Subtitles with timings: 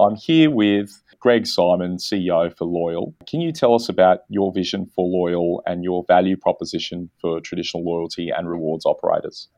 [0.00, 3.14] I'm here with Greg Simon, CEO for Loyyal.
[3.26, 7.84] Can you tell us about your vision for Loyyal and your value proposition for traditional
[7.84, 9.48] loyalty and rewards operators?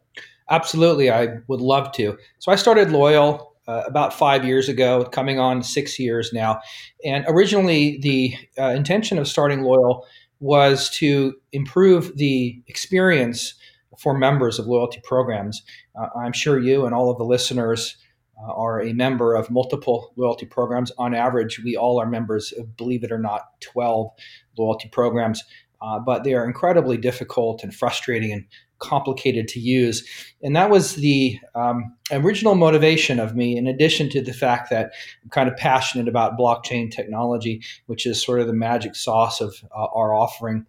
[0.49, 2.17] Absolutely, I would love to.
[2.39, 6.61] So I started Loyyal uh, about five years ago, coming on six years now.
[7.05, 10.03] And originally, the uh, intention of starting Loyyal
[10.41, 13.55] was to improve the experience
[13.99, 15.63] for members of loyalty programs.
[15.95, 17.97] Uh, I'm sure you and all of the listeners
[18.43, 20.91] uh, are a member of multiple loyalty programs.
[20.99, 24.11] On average, we all are members of, believe it or not, 12
[24.59, 25.45] loyalty programs.
[25.83, 28.45] Uh, but they are incredibly difficult and frustrating and
[28.81, 30.07] complicated to use.
[30.43, 34.93] And that was the um, original motivation of me, in addition to the fact that
[35.23, 39.55] I'm kind of passionate about blockchain technology, which is sort of the magic sauce of
[39.77, 40.67] uh, our offering.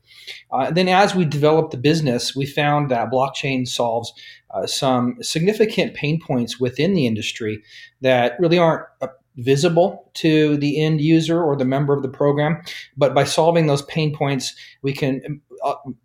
[0.52, 4.14] Uh, then, as we developed the business, we found that blockchain solves
[4.54, 7.64] uh, some significant pain points within the industry
[8.02, 12.62] that really aren't uh, visible to the end user or the member of the program.
[12.98, 15.51] But by solving those pain points, we can uh,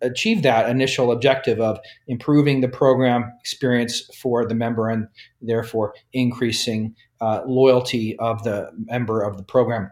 [0.01, 5.07] achieve that initial objective of improving the program experience for the member and
[5.41, 9.89] therefore increasing uh, loyalty of the member of the program.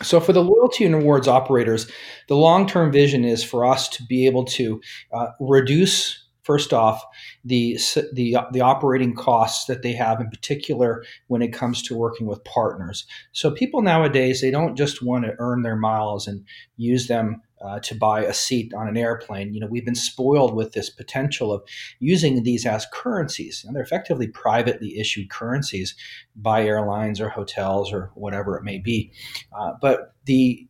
[0.00, 1.90] So, for the loyalty and rewards operators,
[2.28, 4.80] the long term vision is for us to be able to
[5.12, 7.04] uh, reduce First off,
[7.44, 7.78] the,
[8.14, 12.42] the, the operating costs that they have, in particular when it comes to working with
[12.44, 13.06] partners.
[13.32, 16.46] So people nowadays, they don't just want to earn their miles and
[16.78, 19.52] use them uh, to buy a seat on an airplane.
[19.52, 21.62] You know, we've been spoiled with this potential of
[21.98, 25.94] using these as currencies, and they're effectively privately issued currencies
[26.36, 29.12] by airlines or hotels or whatever it may be.
[29.58, 30.66] Uh, but the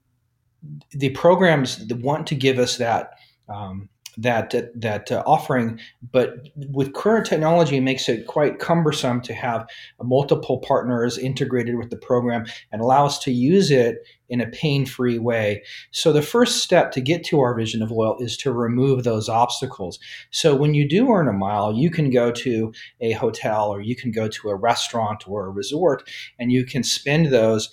[0.90, 3.12] the programs want to give us that
[3.48, 5.78] um, that that uh, offering,
[6.12, 9.66] but with current technology, it makes it quite cumbersome to have
[10.02, 15.18] multiple partners integrated with the program and allow us to use it in a pain-free
[15.18, 15.62] way.
[15.92, 19.28] So the first step to get to our vision of Loyyal is to remove those
[19.28, 19.98] obstacles.
[20.30, 23.96] So when you do earn a mile, you can go to a hotel or you
[23.96, 27.70] can go to a restaurant or a resort and you can spend those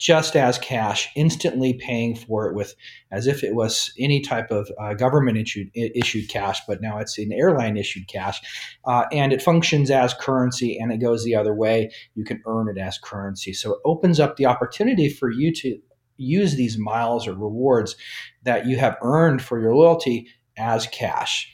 [0.00, 2.74] just as cash, instantly paying for it with
[3.10, 7.18] as if it was any type of uh, government issued issued cash, but now it's
[7.18, 8.40] an airline issued cash,
[8.86, 11.92] uh, and it functions as currency, and it goes the other way.
[12.14, 15.78] You can earn it as currency, so it opens up the opportunity for you to
[16.16, 17.94] use these miles or rewards
[18.42, 21.52] that you have earned for your loyalty as cash.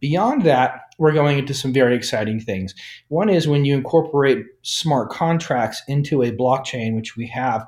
[0.00, 2.74] Beyond that, we're going into some very exciting things.
[3.08, 7.66] One is when you incorporate smart contracts into a blockchain, which we have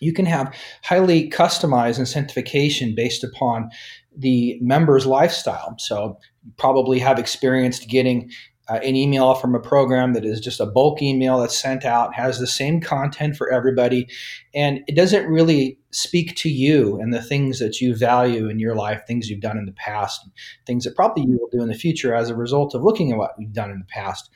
[0.00, 3.70] you can have highly customized incentivization based upon
[4.16, 5.76] the member's lifestyle.
[5.78, 8.30] So, you probably have experienced getting
[8.70, 12.14] uh, an email from a program that is just a bulk email that's sent out,
[12.14, 14.06] has the same content for everybody,
[14.54, 18.76] and it doesn't really speak to you and the things that you value in your
[18.76, 20.20] life, things you've done in the past,
[20.66, 23.18] things that probably you will do in the future as a result of looking at
[23.18, 24.30] what you've done in the past.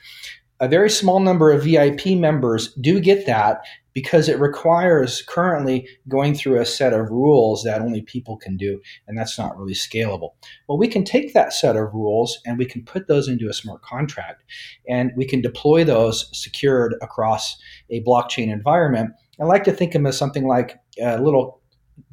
[0.59, 3.61] A very small number of VIP members do get that,
[3.93, 8.81] because it requires currently going through a set of rules that only people can do,
[9.07, 10.31] and that's not really scalable.
[10.67, 13.53] Well, we can take that set of rules and we can put those into a
[13.53, 14.43] smart contract,
[14.87, 17.57] and we can deploy those secured across
[17.89, 19.11] a blockchain environment.
[19.39, 21.61] I like to think of them as something like a little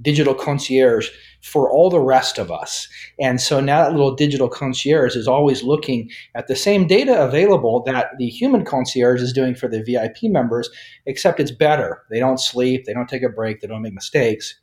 [0.01, 1.09] digital concierge
[1.43, 2.89] for all the rest of us.
[3.21, 7.83] And so now that little digital concierge is always looking at the same data available
[7.85, 10.71] that the human concierge is doing for the VIP members,
[11.07, 12.03] except it's better.
[12.11, 14.55] They don't sleep, they don't take a break, they don't make mistakes.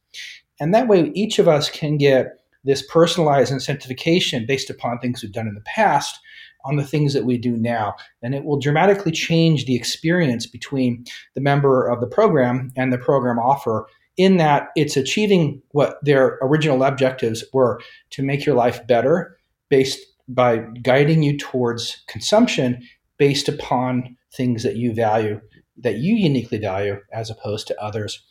[0.59, 5.31] And that way, each of us can get this personalized incentivization based upon things we've
[5.31, 6.19] done in the past
[6.66, 7.96] on the things that we do now.
[8.22, 12.97] And it will dramatically change the experience between the member of the program and the
[12.97, 13.88] program offer
[14.19, 19.38] in that it's achieving what their original objectives were to make your life better
[19.69, 22.84] based by guiding you towards consumption
[23.18, 25.40] based upon things that you value
[25.78, 28.22] that you uniquely value as opposed to others.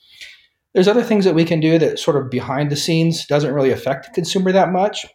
[0.74, 3.70] There's other things that we can do that sort of behind the scenes doesn't really
[3.70, 5.06] affect the consumer that much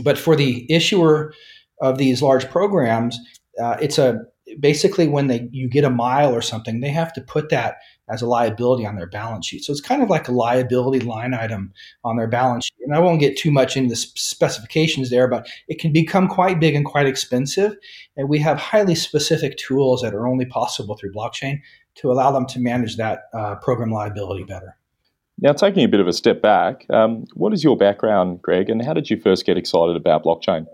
[0.00, 1.32] but for the issuer
[1.80, 3.18] of these large programs
[3.62, 4.20] uh, it's a
[4.60, 7.76] basically when they you get a mile or something they have to put that
[8.08, 11.34] as a liability on their balance sheet so it's kind of like a liability line
[11.34, 11.72] item
[12.04, 15.46] on their balance sheet and i won't get too much into the specifications there but
[15.68, 17.74] it can become quite big and quite expensive
[18.16, 21.60] and we have highly specific tools that are only possible through blockchain
[21.94, 24.76] to allow them to manage that uh, program liability better
[25.38, 28.84] now taking a bit of a step back um, what is your background greg and
[28.84, 30.66] how did you first get excited about blockchain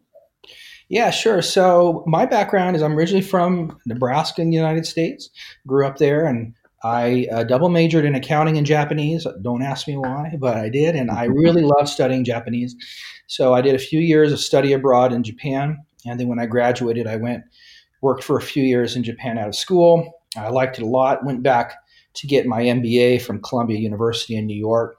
[0.91, 1.41] yeah, sure.
[1.41, 5.31] So my background is I'm originally from Nebraska in the United States.
[5.65, 9.27] Grew up there and I uh, double majored in accounting and Japanese.
[9.43, 12.75] Don't ask me why, but I did, and I really loved studying Japanese.
[13.27, 16.47] So I did a few years of study abroad in Japan, and then when I
[16.47, 17.45] graduated, I went
[18.01, 20.11] worked for a few years in Japan out of school.
[20.37, 21.25] I liked it a lot.
[21.25, 21.75] Went back
[22.15, 24.97] to get my MBA from Columbia University in New York.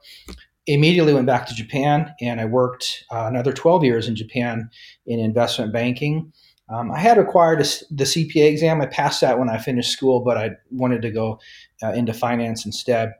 [0.66, 4.70] Immediately went back to Japan, and I worked uh, another 12 years in Japan
[5.06, 6.32] in investment banking
[6.72, 8.80] um, I had acquired a, the CPA exam.
[8.80, 11.38] I passed that when I finished school, but I wanted to go
[11.82, 13.12] uh, into finance instead.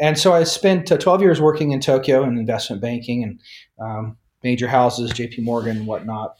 [0.00, 3.40] And so I spent uh, 12 years working in Tokyo in investment banking and
[3.80, 6.36] um, major houses, JP Morgan and whatnot.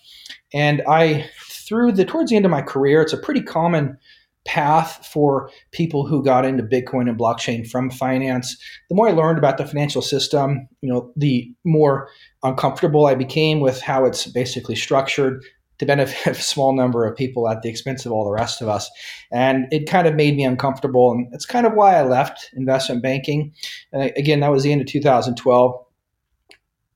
[0.53, 3.99] And I, through the towards the end of my career, it's a pretty common
[4.45, 8.57] path for people who got into Bitcoin and blockchain from finance.
[8.89, 12.09] The more I learned about the financial system, you know, the more
[12.43, 15.45] uncomfortable I became with how it's basically structured
[15.79, 18.69] to benefit a small number of people at the expense of all the rest of
[18.69, 18.91] us.
[19.31, 21.11] And it kind of made me uncomfortable.
[21.13, 23.53] And that's kind of why I left investment banking.
[23.93, 25.85] And again, that was the end of 2012.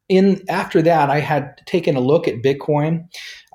[0.09, 3.09] In after that, I had taken a look at Bitcoin,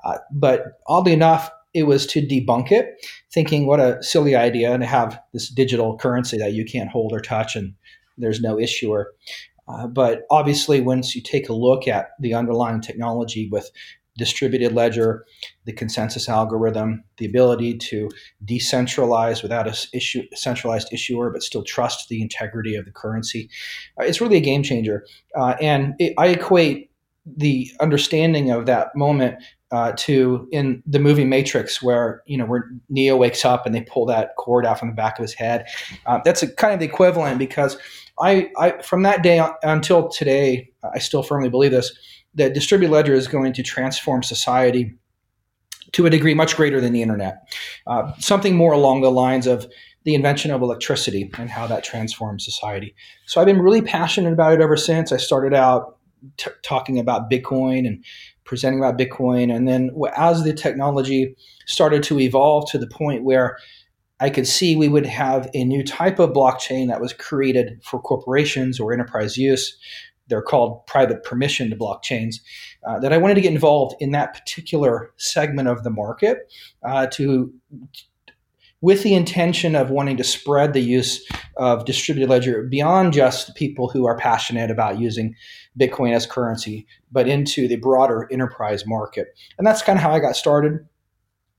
[0.04, 4.86] uh, but oddly enough, it was to debunk it, thinking what a silly idea to
[4.86, 7.74] have this digital currency that you can't hold or touch and
[8.16, 9.12] there's no issuer.
[9.68, 13.70] Uh, but obviously, once you take a look at the underlying technology with
[14.18, 15.24] distributed ledger,
[15.64, 18.10] the consensus algorithm, the ability to
[18.44, 23.48] decentralize without a issue, centralized issuer, but still trust the integrity of the currency.
[23.98, 25.06] Uh, it's really a game changer.
[25.34, 26.90] Uh, and it, I equate
[27.24, 29.36] the understanding of that moment
[29.70, 33.82] uh, to in the movie Matrix, where you know where Neo wakes up and they
[33.82, 35.66] pull that cord out from the back of his head.
[36.06, 37.76] Uh, that's a, kind of the equivalent because
[38.18, 41.92] I, I from that day until today, I still firmly believe this
[42.38, 44.96] that distributed ledger is going to transform society
[45.92, 47.52] to a degree much greater than the internet.
[47.86, 49.66] Uh, something more along the lines of
[50.04, 52.94] the invention of electricity and how that transforms society.
[53.26, 55.12] So I've been really passionate about it ever since.
[55.12, 55.98] I started out
[56.36, 58.04] t- talking about Bitcoin and
[58.44, 59.54] presenting about Bitcoin.
[59.54, 61.34] And then as the technology
[61.66, 63.58] started to evolve to the point where
[64.20, 68.00] I could see we would have a new type of blockchain that was created for
[68.00, 69.78] corporations or enterprise use
[70.28, 72.36] they're called private permission to blockchains,
[72.86, 76.52] uh, that I wanted to get involved in that particular segment of the market
[76.82, 77.52] uh, to
[78.80, 81.26] with the intention of wanting to spread the use
[81.56, 85.34] of distributed ledger beyond just people who are passionate about using
[85.78, 89.34] Bitcoin as currency, but into the broader enterprise market.
[89.58, 90.86] And that's kind of how I got started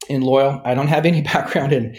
[0.08, 0.62] in Loyyal.
[0.64, 1.98] I don't have any background in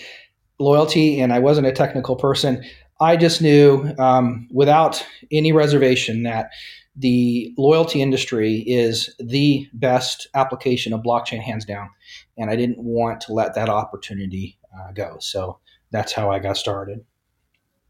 [0.59, 2.63] loyalty and I wasn't a technical person.
[3.01, 6.51] I just knew um, without any reservation that
[6.97, 11.89] the loyalty industry is the best application of blockchain, hands down.
[12.37, 15.17] And I didn't want to let that opportunity uh, go.
[15.21, 15.61] So
[15.91, 17.05] that's how I got started.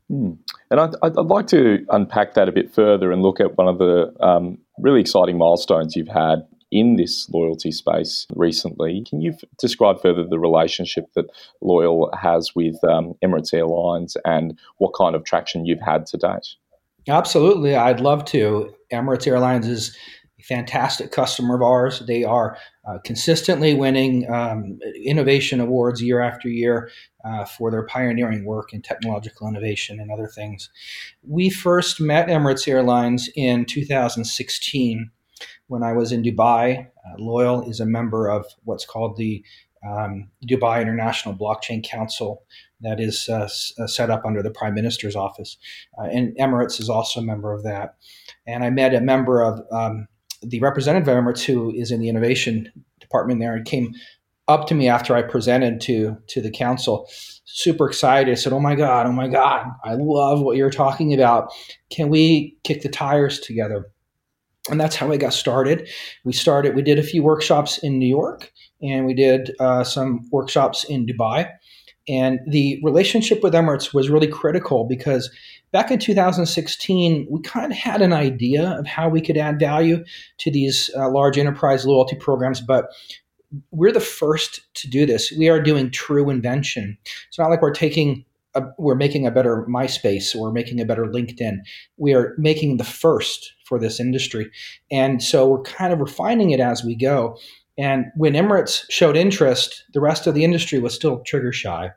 [0.08, 0.32] Hmm.
[0.70, 3.78] And I'd, I'd, like to unpack that a bit further and look at one of
[3.78, 9.04] the um, really exciting milestones you've had in this loyalty space recently.
[9.08, 11.26] Can you f- describe further the relationship that
[11.62, 16.54] Loyyal has with um, Emirates Airlines and what kind of traction you've had to date?
[17.08, 18.74] Absolutely, I'd love to.
[18.92, 19.96] Emirates Airlines is
[20.38, 22.00] a fantastic customer of ours.
[22.06, 22.56] They are
[22.86, 26.90] uh, consistently winning um, innovation awards year after year
[27.24, 30.70] uh, for their pioneering work in technological innovation and other things.
[31.26, 35.10] We first met Emirates Airlines in 2016
[35.68, 36.86] when I was in Dubai.
[36.86, 39.44] Uh, Loyyal is a member of what's called the
[39.88, 42.42] um, Dubai International Blockchain Council
[42.82, 45.56] that is uh, s- uh, set up under the Prime Minister's office.
[45.98, 47.96] Uh, and Emirates is also a member of that.
[48.46, 50.06] And I met a member of um,
[50.42, 52.70] the representative of Emirates who is in the innovation
[53.00, 53.92] department there and came
[54.48, 57.08] up to me after I presented to to the council,
[57.44, 58.36] super excited.
[58.36, 61.52] Said, "Oh my god, oh my god, I love what you're talking about.
[61.88, 63.86] Can we kick the tires together?"
[64.70, 65.88] And that's how I got started.
[66.24, 70.28] We started, we did a few workshops in New York and we did uh, some
[70.30, 71.50] workshops in Dubai.
[72.08, 75.30] And the relationship with Emirates was really critical because
[75.70, 80.04] back in 2016, we kind of had an idea of how we could add value
[80.38, 82.90] to these uh, large enterprise loyalty programs, but
[83.70, 85.32] we're the first to do this.
[85.32, 86.96] We are doing true invention.
[87.28, 88.24] It's not like we're taking
[88.54, 91.58] a, we're making a better MySpace or making a better LinkedIn.
[91.96, 94.50] We are making the first for this industry.
[94.90, 97.38] And so we're kind of refining it as we go.
[97.78, 101.90] And when Emirates showed interest, the rest of the industry was still trigger shy.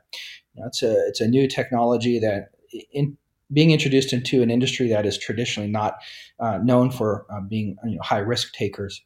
[0.66, 2.50] It's a it's a new technology that
[2.92, 3.16] in,
[3.52, 5.96] being introduced into an industry that is traditionally not
[6.40, 9.02] uh, known for uh, being you know, high risk takers.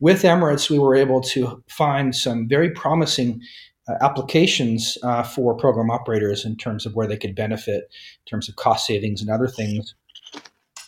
[0.00, 3.40] With Emirates, we were able to find some very promising
[4.00, 8.56] applications uh, for program operators in terms of where they could benefit, in terms of
[8.56, 9.94] cost savings and other things.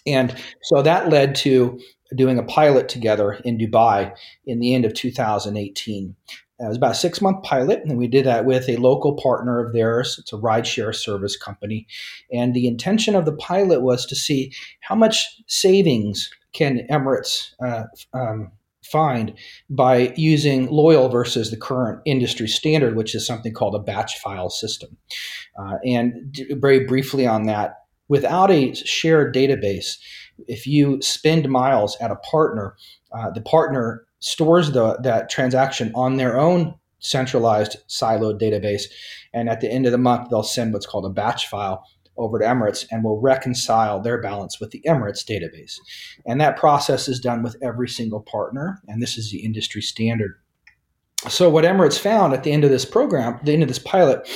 [0.07, 1.81] And so that led to
[2.15, 4.15] doing a pilot together in Dubai
[4.47, 6.15] in the end of 2018.
[6.61, 9.65] It was about a six month pilot, and we did that with a local partner
[9.65, 10.17] of theirs.
[10.19, 11.87] It's a rideshare service company.
[12.33, 17.85] And the intention of the pilot was to see how much savings can Emirates uh,
[18.13, 18.53] um,
[18.85, 19.35] find
[19.71, 24.51] by using Loyyal versus the current industry standard, which is something called a batch file
[24.51, 24.97] system.
[25.59, 27.77] Uh, and very briefly on that,
[28.09, 29.97] without a shared database,
[30.49, 32.77] if you spend miles at a partner,
[33.13, 38.85] uh, the partner stores the, that transaction on their own centralized siloed database.
[39.33, 41.85] And at the end of the month, they'll send what's called a batch file
[42.17, 45.79] over to Emirates and will reconcile their balance with the Emirates database.
[46.27, 48.81] And that process is done with every single partner.
[48.89, 50.39] And this is the industry standard.
[51.29, 54.29] So, what Emirates found at the end of this program, the end of this pilot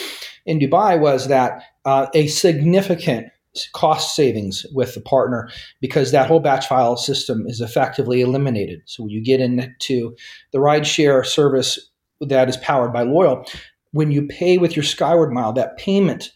[0.46, 3.28] in Dubai, was that uh, a significant
[3.72, 8.80] cost savings with the partner because that whole batch file system is effectively eliminated.
[8.86, 10.14] So when you get into
[10.52, 11.78] the rideshare service
[12.20, 13.48] that is powered by Loyyal,
[13.92, 16.30] when you pay with your Skyward Mile, that payment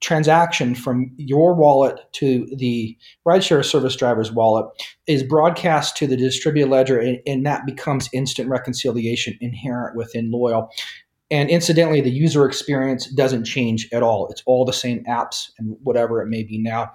[0.00, 2.96] transaction from your wallet to the
[3.26, 4.66] rideshare service driver's wallet
[5.06, 10.68] is broadcast to the distributed ledger, and, and that becomes instant reconciliation inherent within Loyyal.
[11.30, 14.28] And incidentally, the user experience doesn't change at all.
[14.28, 16.92] It's all the same apps and whatever it may be now.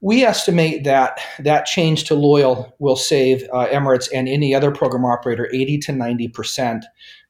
[0.00, 5.04] We estimate that that change to Loyyal will save uh, Emirates and any other program
[5.04, 6.82] operator 80 to 90%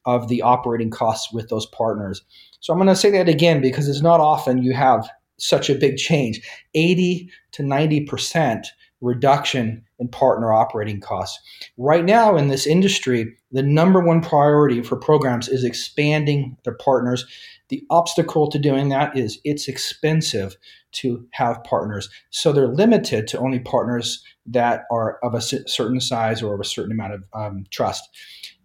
[0.09, 2.23] of the operating costs with those partners.
[2.61, 5.75] So I'm going to say that again because it's not often you have such a
[5.75, 6.41] big change
[6.75, 8.65] 80 to 90%
[9.03, 11.39] reduction in partner operating costs.
[11.77, 17.27] Right now in this industry, the number one priority for programs is expanding their partners.
[17.69, 20.57] The obstacle to doing that is it's expensive
[20.93, 22.09] to have partners.
[22.31, 26.65] So they're limited to only partners that are of a certain size or of a
[26.65, 28.09] certain amount of um, trust.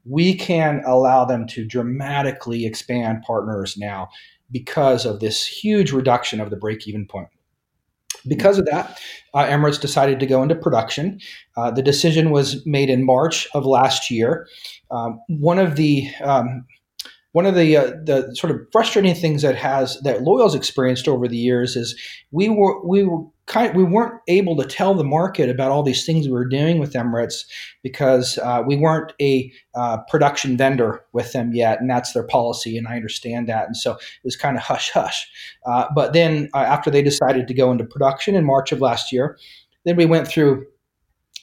[0.05, 4.09] We can allow them to dramatically expand partners now
[4.51, 7.29] because of this huge reduction of the break even point.
[8.27, 8.99] Because of that,
[9.33, 11.19] uh, Emirates decided to go into production.
[11.57, 14.47] Uh, the decision was made in March of last year.
[14.91, 16.65] Um, one of the um,
[17.33, 21.27] one of the uh, the sort of frustrating things that has that Loyyal's experienced over
[21.27, 21.99] the years is
[22.31, 26.05] we were we were kind we weren't able to tell the market about all these
[26.05, 27.43] things we were doing with Emirates
[27.81, 32.77] because uh, we weren't a uh, production vendor with them yet, and that's their policy,
[32.77, 35.27] and I understand that, and so it was kind of hush hush.
[35.65, 39.11] Uh, but then uh, after they decided to go into production in March of last
[39.11, 39.37] year,
[39.83, 40.65] then we went through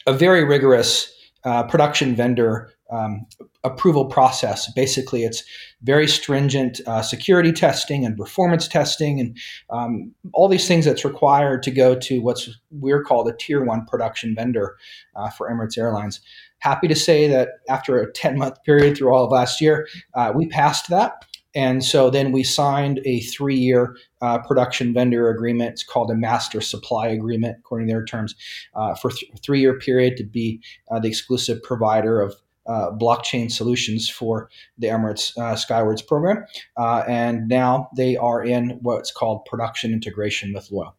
[0.07, 1.13] a very rigorous
[1.45, 3.27] uh, production vendor um,
[3.65, 4.73] approval process.
[4.73, 5.45] Basically, it's
[5.83, 9.37] very stringent uh, security testing and performance testing and
[9.71, 13.85] um, all these things that's required to go to what's we're called a tier one
[13.87, 14.77] production vendor
[15.17, 16.21] uh, for Emirates Airlines.
[16.61, 20.33] Happy to say that after a 10 month period through all of last year, uh,
[20.35, 21.25] we passed that.
[21.55, 25.73] And so then we signed a three year uh, production vendor agreement.
[25.73, 28.35] It's called a master supply agreement, according to their terms,
[28.75, 32.37] uh, for th- a three year period to be uh, the exclusive provider of
[32.67, 36.45] uh, blockchain solutions for the Emirates uh, Skywards program.
[36.77, 40.93] Uh, and now they are in what's called production integration with Loyyal.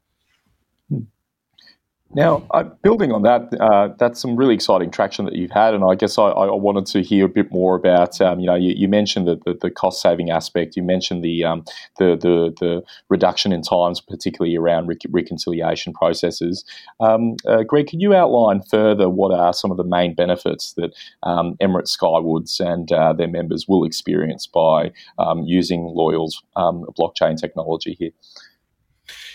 [2.14, 5.84] Now, uh, building on that, uh, that's some really exciting traction that you've had, and
[5.86, 8.20] I guess I, I wanted to hear a bit more about.
[8.20, 10.76] Um, you know, you, you mentioned the, the, the, cost saving aspect.
[10.76, 11.64] You mentioned the, um,
[12.00, 16.66] the, the the reduction in times, particularly around rec- reconciliation processes.
[17.00, 20.94] Um, uh, Greg, can you outline further what are some of the main benefits that
[21.24, 27.40] um, Emirates Skywards and uh, their members will experience by um, using Loyyal's um, blockchain
[27.40, 28.12] technology here?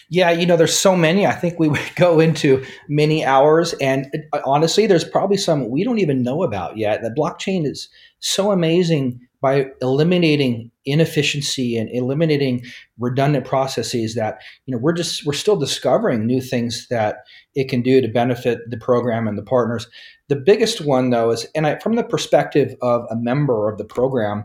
[0.08, 1.26] Yeah, you know, there's so many.
[1.26, 5.84] I think we would go into many hours, and uh, honestly, there's probably some we
[5.84, 7.02] don't even know about yet.
[7.02, 7.88] The blockchain is
[8.20, 12.64] so amazing by eliminating inefficiency and eliminating
[12.98, 17.18] redundant processes that you know we're just we're still discovering new things that
[17.54, 19.88] it can do to benefit the program and the partners
[20.28, 23.84] the biggest one though is and I, from the perspective of a member of the
[23.84, 24.44] program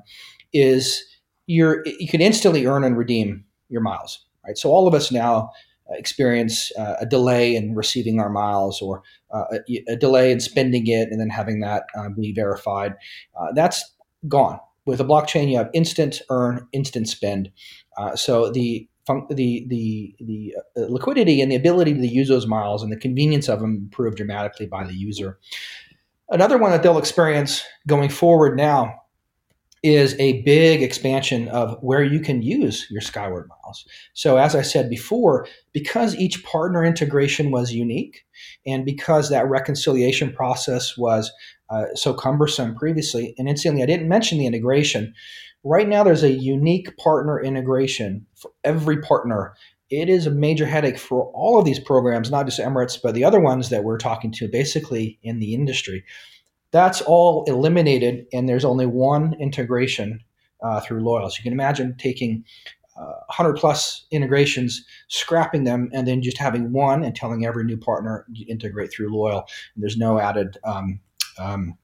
[0.51, 1.03] is
[1.45, 4.57] you're you can instantly earn and redeem your miles right?
[4.57, 5.51] So all of us now
[5.89, 10.39] uh, experience uh, a delay in receiving our miles or uh, a, a, delay in
[10.39, 12.93] spending it and then having that uh, be verified.
[13.39, 13.83] Uh, that's
[14.27, 14.59] gone.
[14.85, 17.51] With a blockchain, you have instant earn, instant spend.
[17.97, 18.87] Uh, so the
[19.29, 23.59] the the the liquidity and the ability to use those miles and the convenience of
[23.59, 25.39] them improved dramatically by the user.
[26.29, 29.00] Another one that they'll experience going forward now
[29.83, 33.85] is a big expansion of where you can use your Skyward miles.
[34.13, 38.23] So, as I said before, because each partner integration was unique
[38.65, 41.31] and because that reconciliation process was
[41.71, 45.13] uh, so cumbersome previously, and incidentally, I didn't mention the integration.
[45.63, 49.55] Right now, there's a unique partner integration for every partner.
[49.89, 53.23] It is a major headache for all of these programs, not just Emirates, but the
[53.23, 56.03] other ones that we're talking to basically in the industry.
[56.71, 60.19] That's all eliminated, and there's only one integration
[60.63, 61.29] uh, through Loyyal.
[61.29, 62.45] So you can imagine taking
[62.97, 67.77] uh, 100 plus integrations, scrapping them, and then just having one and telling every new
[67.77, 69.43] partner integrate through Loyyal.
[69.75, 70.99] And there's no added um,
[71.37, 71.77] um,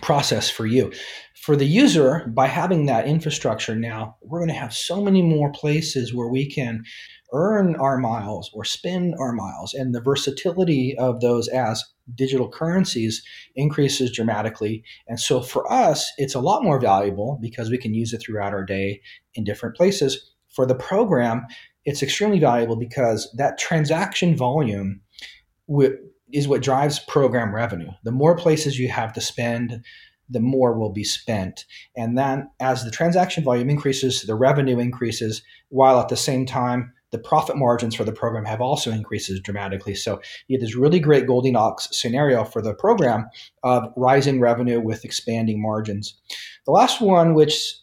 [0.00, 0.92] process for you.
[1.36, 5.52] For the user, by having that infrastructure now, we're going to have so many more
[5.52, 6.84] places where we can
[7.32, 9.74] earn our miles or spend our miles.
[9.74, 13.22] And the versatility of those as digital currencies
[13.54, 14.84] increases dramatically.
[15.06, 18.52] And so for us, it's a lot more valuable because we can use it throughout
[18.52, 19.00] our day
[19.34, 20.32] in different places.
[20.54, 21.46] For the program,
[21.84, 25.00] it's extremely valuable because that transaction volume
[26.32, 27.90] is what drives program revenue.
[28.04, 29.84] The more places you have to spend,
[30.28, 31.64] the more will be spent.
[31.96, 36.92] And then as the transaction volume increases, the revenue increases, while at the same time,
[37.12, 39.94] the profit margins for the program have also increases dramatically.
[39.94, 43.28] So you have this really great Goldilocks scenario for the program
[43.62, 46.14] of rising revenue with expanding margins.
[46.64, 47.76] The last one, which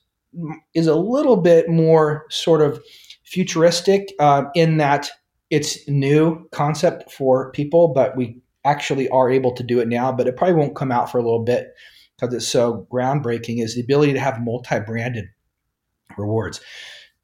[0.73, 2.83] is a little bit more sort of
[3.23, 5.09] futuristic uh, in that
[5.49, 10.27] it's new concept for people, but we actually are able to do it now, but
[10.27, 11.73] it probably won't come out for a little bit
[12.15, 15.25] because it's so groundbreaking is the ability to have multi-branded
[16.17, 16.59] rewards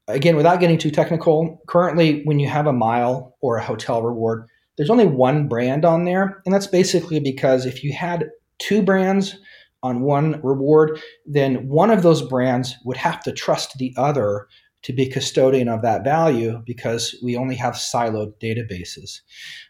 [0.08, 4.46] again, without getting too technical, currently when you have a mile or a hotel reward,
[4.76, 6.42] there's only one brand on there.
[6.44, 8.26] And that's basically because if you had
[8.58, 9.36] two brands
[9.82, 14.46] on one reward, then one of those brands would have to trust the other
[14.82, 19.20] to be custodian of that value because we only have siloed databases.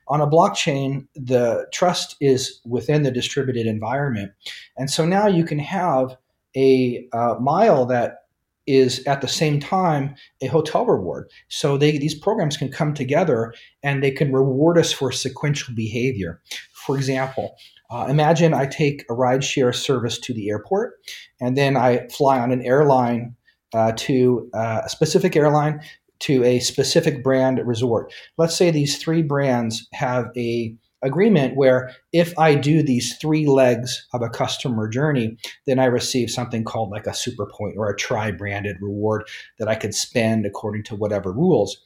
[0.08, 4.32] On a blockchain, the trust is within the distributed environment.
[4.76, 6.16] And so now you can have
[6.54, 8.25] a uh, mile that
[8.66, 11.30] is at the same time a hotel reward.
[11.48, 16.40] So they, these programs can come together and they can reward us for sequential behavior.
[16.86, 17.56] For example,
[17.90, 20.94] uh, imagine I take a rideshare service to the airport
[21.40, 23.36] and then I fly on an airline
[23.74, 25.80] uh, to uh, a specific airline
[26.18, 28.12] to a specific brand resort.
[28.38, 34.06] Let's say these three brands have a agreement where if I do these three legs
[34.12, 37.96] of a customer journey, then I receive something called like a super point or a
[37.96, 39.24] tri branded reward
[39.58, 41.76] that I could spend according to whatever rules.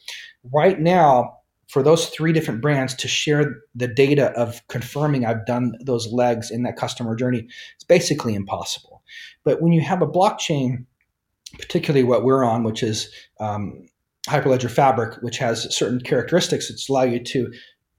[0.52, 5.74] Right now, for those three different brands to share the data of confirming I've done
[5.80, 7.46] those legs in that customer journey,
[7.76, 9.02] it's basically impossible.
[9.44, 10.86] But when you have a blockchain,
[11.58, 13.86] particularly what we're on, which is um,
[14.28, 17.52] Hyperledger Fabric, which has certain characteristics that allow you to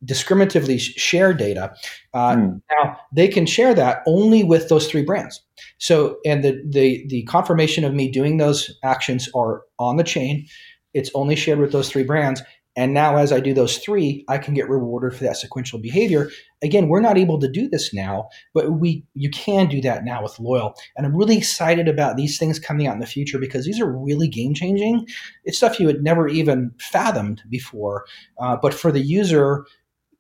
[0.06, 1.74] discriminatively share data.
[2.14, 2.62] Uh, mm.
[2.72, 5.42] Now they can share that only with those three brands.
[5.78, 10.48] So, and the the the confirmation of me doing those actions are on the chain.
[10.94, 12.42] It's only shared with those three brands.
[12.78, 16.30] And now, as I do those three, I can get rewarded for that sequential behavior.
[16.64, 20.24] Again, we're not able to do this now, but we you can do that now
[20.24, 20.74] with Loyyal.
[20.96, 23.92] And I'm really excited about these things coming out in the future because these are
[23.92, 25.06] really game changing.
[25.44, 28.06] It's stuff you had never even fathomed before.
[28.40, 29.66] Uh, but for the user,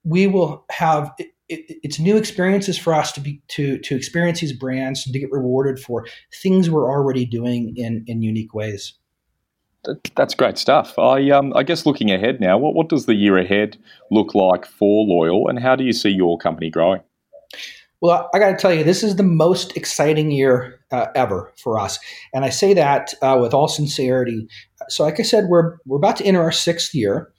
[0.03, 4.39] we will have it, it, it's new experiences for us to be to to experience
[4.39, 6.05] these brands and to get rewarded for
[6.41, 8.93] things we're already doing in in unique ways.
[10.15, 10.97] That's great stuff.
[10.99, 13.77] I um, I guess looking ahead now, what what does the year ahead
[14.11, 17.01] look like for Loyyal, and how do you see your company growing?
[17.99, 21.79] Well, I got to tell you, this is the most exciting year uh, ever for
[21.79, 21.99] us,
[22.33, 24.47] and I say that uh, with all sincerity.
[24.89, 27.30] So, like I said, we're we're about to enter our sixth year,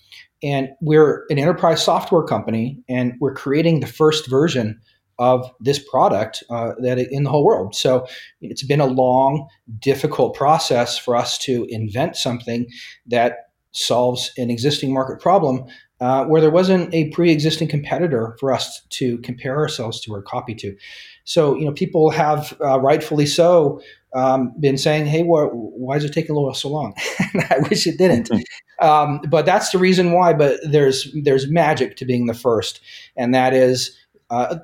[0.42, 4.81] and we're an enterprise software company, and we're creating the first version
[5.18, 7.74] of this product uh, that in the whole world.
[7.74, 8.07] So
[8.40, 9.46] it's been a long,
[9.78, 12.66] difficult process for us to invent something
[13.07, 15.64] that solves an existing market problem
[16.00, 20.55] uh, where there wasn't a pre-existing competitor for us to compare ourselves to or copy
[20.57, 20.76] to.
[21.24, 23.81] So you know, people have uh, rightfully so
[24.14, 26.94] um, been saying, "Hey, wh- why is it taking a little so long?"
[27.51, 28.29] I wish it didn't.
[28.29, 28.87] Mm-hmm.
[28.87, 30.33] Um, but that's the reason why.
[30.33, 32.81] But there's there's magic to being the first,
[33.16, 33.96] and that is.
[34.31, 34.57] Uh,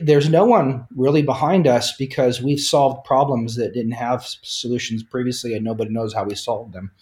[0.00, 5.54] there's no one really behind us because we've solved problems that didn't have solutions previously,
[5.54, 6.92] and nobody knows how we solved them.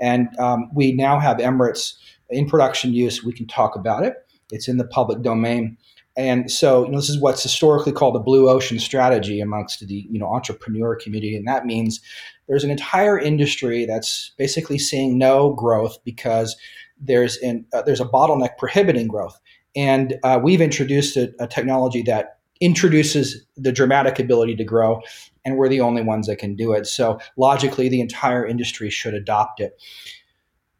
[0.00, 1.94] And um, we now have Emirates
[2.30, 3.24] in production use.
[3.24, 4.25] We can talk about it.
[4.50, 5.76] It's in the public domain.
[6.16, 10.06] And so, you know, this is what's historically called a blue ocean strategy amongst the
[10.10, 12.00] you know entrepreneur community, and that means
[12.48, 16.56] there's an entire industry that's basically seeing no growth because
[16.98, 19.38] there's an, uh, there's a bottleneck prohibiting growth.
[19.74, 25.02] And uh, we've introduced a, a technology that introduces the dramatic ability to grow,
[25.44, 26.86] and we're the only ones that can do it.
[26.86, 29.78] So logically, the entire industry should adopt it.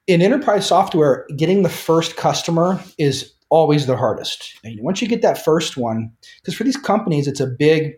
[0.06, 4.58] In enterprise software, getting the first customer is always the hardest.
[4.64, 7.94] And once you get that first one, because for these companies, it's a big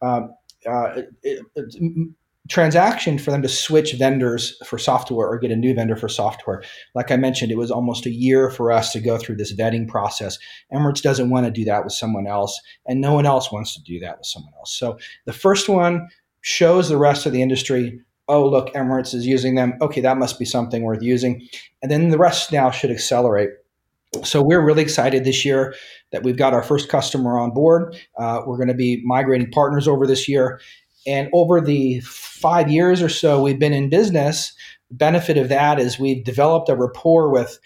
[0.00, 0.22] uh,
[0.66, 2.12] uh, it, it,
[2.48, 6.62] transaction for them to switch vendors for software or get a new vendor for software.
[6.94, 9.88] Like I mentioned, it was almost a year for us to go through this vetting
[9.88, 10.38] process.
[10.72, 13.82] Emirates doesn't want to do that with someone else, and no one else wants to
[13.82, 14.76] do that with someone else.
[14.76, 16.08] So the first one
[16.40, 18.00] shows the rest of the industry.
[18.28, 19.74] Oh, look, Emirates is using them.
[19.80, 21.46] Okay, that must be something worth using.
[21.80, 23.50] And then the rest now should accelerate.
[24.24, 25.74] So we're really excited this year
[26.12, 27.96] that we've got our first customer on board.
[28.18, 30.60] Uh, we're going to be migrating partners over this year.
[31.06, 34.54] And over the five years or so we've been in business,
[34.88, 37.58] the benefit of that is we've developed a rapport with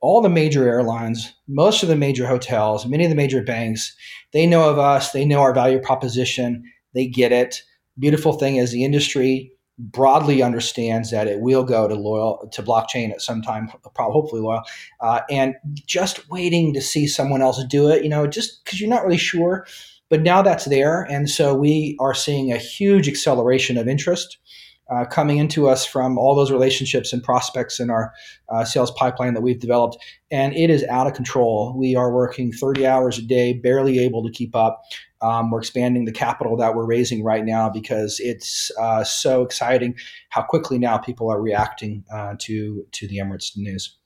[0.00, 3.96] all the major airlines, most of the major hotels, many of the major banks.
[4.32, 6.62] They know of us, they know our value proposition,
[6.94, 7.62] they get it.
[7.98, 13.10] Beautiful thing is the industry broadly understands that it will go to loyal to blockchain
[13.10, 14.62] at some time, probably hopefully Loyyal,
[15.00, 15.54] uh, and
[15.86, 18.02] just waiting to see someone else do it.
[18.02, 19.66] You know, just because you're not really sure,
[20.08, 24.38] but now that's there, and so we are seeing a huge acceleration of interest.
[24.88, 28.12] Uh, coming into us from all those relationships and prospects in our
[28.50, 29.96] uh, sales pipeline that we've developed.
[30.30, 31.74] And it is out of control.
[31.76, 34.82] We are working 30 hours a day, barely able to keep up.
[35.20, 39.96] Um, we're expanding the capital that we're raising right now because it's uh, so exciting
[40.28, 43.96] how quickly now people are reacting uh, to to the Emirates news.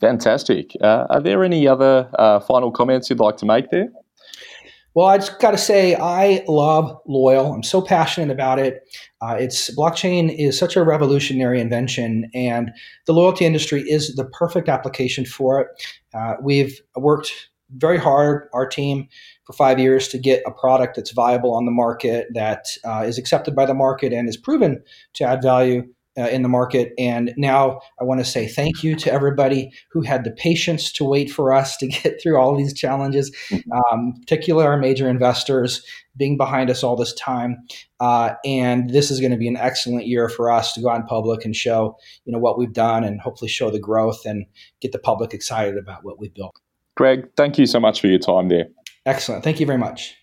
[0.00, 0.76] Fantastic.
[0.80, 3.88] Uh, are there any other uh, final comments you'd like to make there?
[4.94, 7.54] Well, I just got to say, I love Loyyal.
[7.54, 8.82] I'm so passionate about it.
[9.22, 12.70] Uh, it's blockchain is such a revolutionary invention, and
[13.06, 15.68] the loyalty industry is the perfect application for it.
[16.12, 19.08] Uh, we've worked very hard, our team,
[19.44, 23.16] for five years to get a product that's viable on the market, that uh, is
[23.16, 24.82] accepted by the market, and is proven
[25.14, 25.82] to add value
[26.18, 26.92] uh, in the market.
[26.98, 31.04] And now I want to say thank you to everybody who had the patience to
[31.04, 33.70] wait for us to get through all these challenges, mm-hmm.
[33.72, 35.84] um, particularly our major investors
[36.16, 37.56] being behind us all this time.
[38.00, 41.00] Uh, and this is going to be an excellent year for us to go out
[41.00, 44.44] in public and show, you know, what we've done and hopefully show the growth and
[44.80, 46.54] get the public excited about what we've built.
[46.96, 48.66] Greg, thank you so much for your time there.
[49.06, 49.42] Excellent.
[49.42, 50.14] Thank you very much.